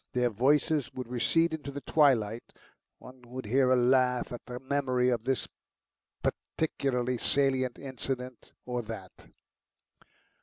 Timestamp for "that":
8.81-9.27